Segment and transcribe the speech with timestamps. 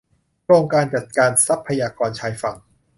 [0.43, 2.55] โครงการจัดการทรัพยากรชายฝั่ง